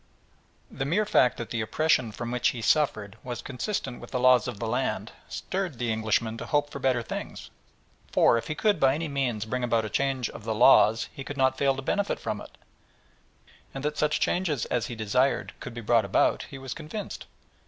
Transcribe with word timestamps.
The 0.71 0.83
mere 0.83 1.05
fact 1.05 1.37
that 1.37 1.51
the 1.51 1.61
oppression 1.61 2.11
from 2.11 2.31
which 2.31 2.47
he 2.47 2.61
suffered 2.63 3.19
was 3.23 3.43
consistent 3.43 4.01
with 4.01 4.09
the 4.09 4.19
laws 4.19 4.47
of 4.47 4.57
the 4.57 4.65
land 4.65 5.11
stirred 5.29 5.77
the 5.77 5.91
Englishman 5.91 6.39
to 6.39 6.47
hope 6.47 6.71
for 6.71 6.79
better 6.79 7.03
things, 7.03 7.51
for 8.11 8.35
if 8.35 8.47
he 8.47 8.55
could 8.55 8.79
by 8.79 8.95
any 8.95 9.07
means 9.07 9.45
bring 9.45 9.63
about 9.63 9.85
a 9.85 9.91
change 9.91 10.27
of 10.31 10.43
the 10.43 10.55
laws 10.55 11.07
he 11.13 11.23
could 11.23 11.37
not 11.37 11.55
fail 11.59 11.75
to 11.75 11.83
benefit 11.83 12.19
from 12.19 12.41
it, 12.41 12.57
and 13.75 13.85
that 13.85 13.95
such 13.95 14.19
changes 14.19 14.65
as 14.65 14.87
he 14.87 14.95
desired 14.95 15.53
could 15.59 15.75
be 15.75 15.81
brought 15.81 16.03
about 16.03 16.47
he 16.49 16.57
was 16.57 16.73
convinced. 16.73 17.27